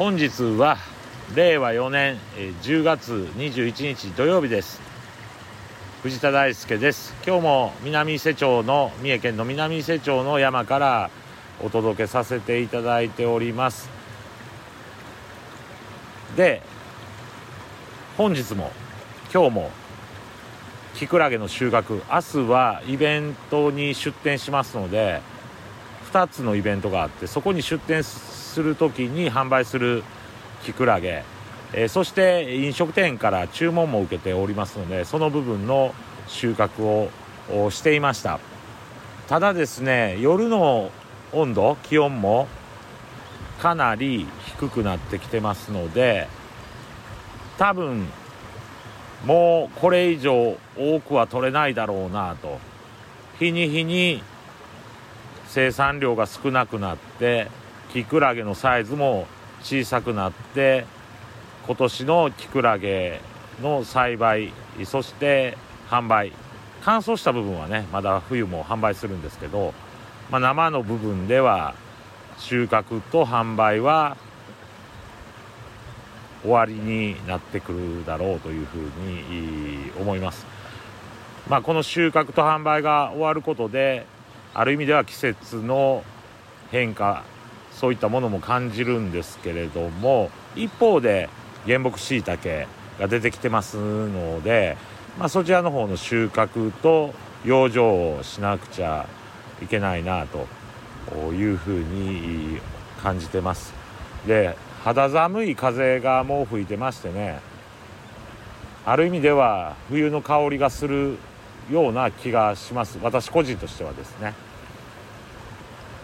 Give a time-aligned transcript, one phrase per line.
[0.00, 0.78] 本日は
[1.34, 2.16] 令和4年
[2.62, 4.80] 10月21日土曜日です。
[6.02, 7.14] 藤田大輔です。
[7.26, 11.10] 今日も南伊勢町の三重県の南伊勢町の山から
[11.62, 13.90] お届けさせていただいております。
[16.34, 16.62] で
[18.16, 18.72] 本日も
[19.30, 19.70] 今日も
[20.94, 25.20] キクラゲの収穫明日はイベントに出店しますので
[26.12, 30.02] 2つのイベントがあってそこに出店する時に販売する
[30.64, 31.24] キクラゲ、
[31.72, 35.94] えー、そして飲食店から注文も受けておりますのでその部分の
[36.26, 38.38] 収穫をしていました。
[39.28, 40.90] ただですね夜の
[41.32, 42.48] 温度気温も
[43.60, 44.26] かなり
[44.58, 46.26] 低くなってきてますので
[47.56, 48.08] 多分
[49.24, 52.58] もうこれ以上多くは取れないだろうなと
[53.38, 54.24] 日に日に
[55.50, 57.48] 生産量が少なくなって
[57.92, 59.26] キクラゲのサイズも
[59.62, 60.86] 小さくなって
[61.66, 63.20] 今年のキクラゲ
[63.60, 64.52] の栽培
[64.84, 66.32] そして販売
[66.82, 69.74] 乾燥した部分はねまだ冬も販売するんですけど、
[70.30, 71.74] まあ、生の部分では
[72.38, 74.16] 収穫と販売は
[76.42, 80.46] 終わりになってくるだろうというふうに思います。
[81.48, 84.06] まあ、この収穫と販売が終わることで
[84.54, 86.02] ある意味では季節の
[86.70, 87.24] 変化
[87.72, 91.28] そういったものも感じるんですけれども一方で
[91.66, 92.66] 原木しいたけ
[92.98, 94.76] が出てきてますので、
[95.18, 97.78] まあ、そちらの方の収穫と養生
[98.18, 99.06] をしなくちゃ
[99.62, 100.46] いけないなと
[101.32, 102.60] いうふうに
[103.02, 103.72] 感じてます。
[104.26, 107.40] で肌寒い風がもう吹いてましてね
[108.84, 111.18] ある意味では冬の香りがする
[111.70, 112.98] ような気がします。
[113.02, 114.34] 私個人としてはですね。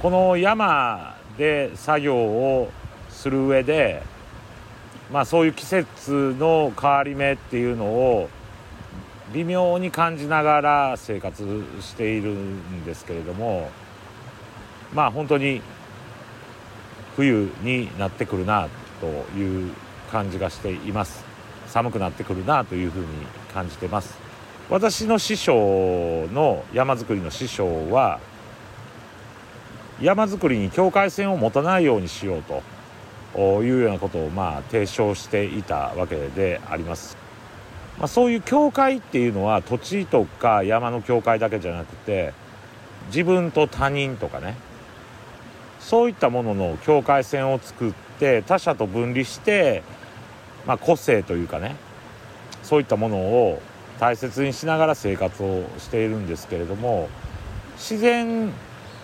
[0.00, 2.70] この山で作業を
[3.10, 4.02] する上で
[5.12, 8.30] まあそういう季節の変わり目っていうのを
[9.34, 13.70] 微妙に感じながら生活しているんですけれども
[14.94, 15.60] まあ本当に
[17.16, 18.68] 冬になってくるな
[19.00, 19.06] と
[19.38, 19.72] いう
[20.10, 21.24] 感じがしています。
[21.66, 23.06] 寒くなってくるなというふうに
[23.52, 24.29] 感じてます。
[24.70, 28.20] 私の師匠の山作りの師匠は
[30.00, 32.42] 山作りに境界線を持たないようにしよう
[33.34, 37.16] というようなことをまあ提唱していたわけであります、
[37.98, 42.32] まあ、そういう境界っていうのは土地とか山の境界だけじゃなくて
[43.08, 44.56] 自分と他人とかね
[45.80, 49.82] そういったものの境界線を作って他者と分離して、
[50.64, 51.74] まあ、個性というかね
[52.62, 53.60] そういったものを
[54.00, 57.10] 大切にしながら生活をしているんですけれども
[57.76, 58.50] 自然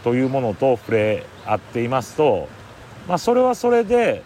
[0.02, 2.48] というものと触れ合っていますと、
[3.06, 4.22] まあ、それはそれで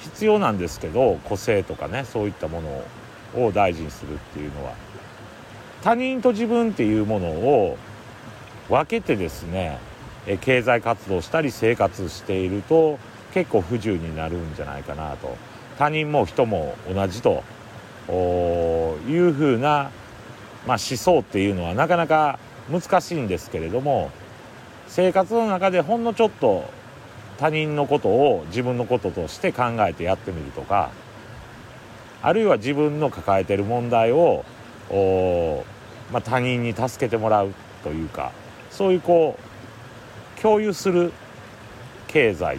[0.00, 2.62] 必要なんですけど個性とかねそういったも
[3.34, 4.72] のを大事にするっていうのは。
[5.82, 7.78] 他人と自分っていうものを
[8.68, 9.78] 分けてですね
[10.42, 12.98] 経済活動したり生活していると
[13.32, 15.36] 結構不自由になるんじゃないかなと。
[15.78, 17.42] 他人も人も同じと
[18.10, 19.90] いうふうな、
[20.66, 22.38] まあ、思想っていうのはなかなか
[22.70, 24.10] 難しいんですけれども
[24.88, 26.68] 生活の中でほんのちょっと
[27.38, 30.90] 他人のことを自分のこととして考えてやってみるとか
[32.22, 34.44] あるいは自分の抱えてる問題を
[36.12, 37.54] まあ、他人に助けてもらう
[37.84, 38.32] というか
[38.70, 41.12] そういうこう共有する
[42.08, 42.58] 経済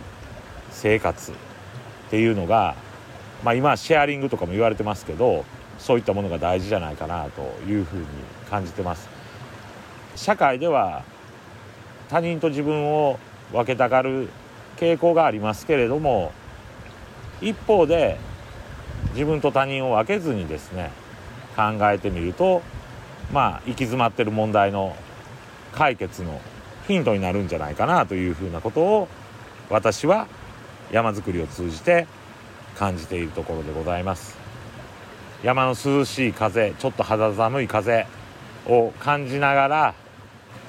[0.72, 1.36] 生活っ
[2.10, 2.76] ていうのが、
[3.44, 5.46] まあ、今シェアリングとかも言われてますけど
[5.80, 8.06] そういったものが大事じゃないかなというふうに
[8.50, 9.10] 感じてます。
[10.16, 11.04] 社会では
[12.10, 13.18] 他人と自分を
[13.52, 14.30] 分けたがる
[14.78, 16.32] 傾向がありますけれども
[17.42, 18.20] 一方で
[19.14, 20.92] 自分と他人を分けずにですね
[21.56, 22.62] 考えてみると
[23.32, 24.96] まあ行き詰まってる問題の
[25.72, 26.40] 解決の
[26.88, 29.08] ヒントになるんじゃないかなというふうなことを
[29.70, 30.28] 私は
[30.92, 32.06] 山づくりを通じて
[32.78, 34.38] 感じているところでございます。
[35.44, 38.06] 山の涼しい風ちょっと肌寒い風
[38.68, 39.94] を感じながら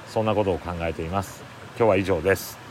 [0.07, 1.43] そんなことを考えています。
[1.77, 2.62] 今日は以上です。